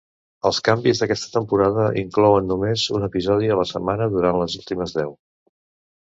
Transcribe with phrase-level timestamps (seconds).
[0.49, 5.13] Els canvis d'aquesta temporada inclouen només un episodi a la setmana durant les últimes deu.